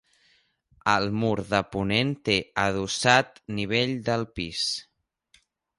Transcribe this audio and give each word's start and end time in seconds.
El 0.93 1.05
mur 1.23 1.33
de 1.51 1.59
ponent 1.75 2.15
té 2.31 2.39
adossat 2.65 3.39
nivell 3.61 3.95
del 4.11 4.27
pis. 4.41 4.67